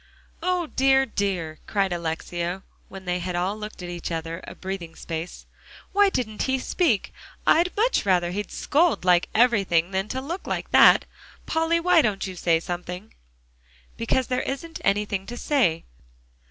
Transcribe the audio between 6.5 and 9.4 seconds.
speak? I'd much rather he'd scold like